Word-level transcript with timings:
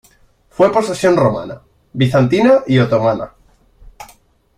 Fue 0.49 0.71
posesión 0.71 1.15
romana, 1.15 1.61
bizantina 1.93 2.63
y 2.65 2.79
otomana. 2.79 3.33